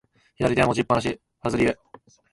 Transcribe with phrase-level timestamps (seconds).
[0.39, 1.79] 左手は持ちっぱなし、ファズリウ。